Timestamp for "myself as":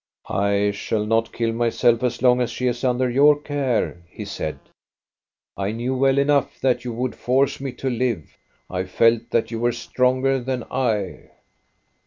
1.53-2.23